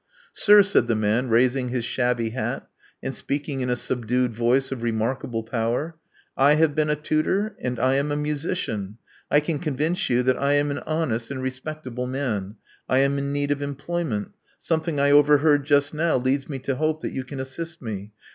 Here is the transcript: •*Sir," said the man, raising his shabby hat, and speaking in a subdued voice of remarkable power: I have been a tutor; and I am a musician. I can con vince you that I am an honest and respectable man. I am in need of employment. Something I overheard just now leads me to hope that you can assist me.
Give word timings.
•*Sir," 0.35 0.63
said 0.65 0.87
the 0.87 0.95
man, 0.95 1.29
raising 1.29 1.69
his 1.69 1.85
shabby 1.85 2.31
hat, 2.31 2.67
and 3.03 3.13
speaking 3.13 3.61
in 3.61 3.69
a 3.69 3.75
subdued 3.75 4.33
voice 4.33 4.71
of 4.71 4.81
remarkable 4.81 5.43
power: 5.43 5.95
I 6.35 6.55
have 6.55 6.73
been 6.73 6.89
a 6.89 6.95
tutor; 6.95 7.55
and 7.61 7.79
I 7.79 7.97
am 7.97 8.11
a 8.11 8.15
musician. 8.15 8.97
I 9.29 9.41
can 9.41 9.59
con 9.59 9.77
vince 9.77 10.09
you 10.09 10.23
that 10.23 10.41
I 10.41 10.53
am 10.53 10.71
an 10.71 10.79
honest 10.87 11.29
and 11.29 11.43
respectable 11.43 12.07
man. 12.07 12.55
I 12.89 12.97
am 12.97 13.19
in 13.19 13.31
need 13.31 13.51
of 13.51 13.61
employment. 13.61 14.29
Something 14.57 14.99
I 14.99 15.11
overheard 15.11 15.65
just 15.65 15.93
now 15.93 16.17
leads 16.17 16.49
me 16.49 16.57
to 16.57 16.77
hope 16.77 17.01
that 17.01 17.11
you 17.13 17.23
can 17.23 17.39
assist 17.39 17.79
me. 17.79 18.11